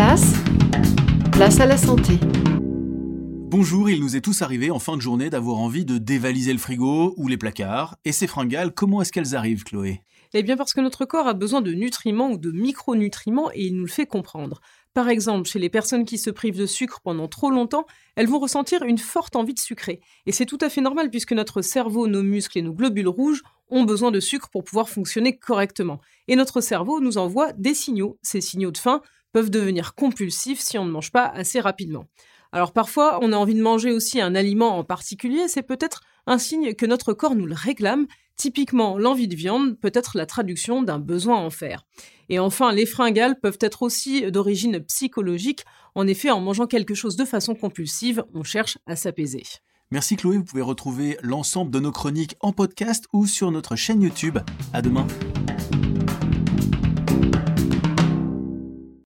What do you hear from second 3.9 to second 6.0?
il nous est tous arrivé en fin de journée d'avoir envie de